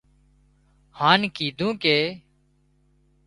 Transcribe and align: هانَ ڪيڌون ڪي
هانَ 0.99 1.19
ڪيڌون 1.35 1.71
ڪي 1.83 1.97